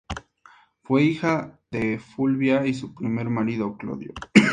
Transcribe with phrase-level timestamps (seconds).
[0.81, 4.15] Fue hija de Fulvia y su primer marido Clodio.